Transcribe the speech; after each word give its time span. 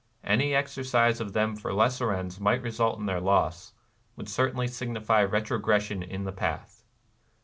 Any 0.23 0.55
exercise 0.55 1.21
of 1.21 1.33
them 1.33 1.55
for 1.55 1.71
lesser 1.75 2.11
ends 2.11 2.39
might 2.39 2.63
result 2.63 2.97
in 2.97 3.05
their 3.05 3.21
loss,— 3.21 3.73
would 4.15 4.29
certainly 4.29 4.67
signify 4.67 5.21
retrogression 5.23 6.01
in 6.01 6.23
the 6.23 6.31
path. 6.31 6.83